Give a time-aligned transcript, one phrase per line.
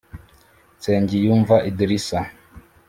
[0.77, 2.19] Nsengiyumva Idrissa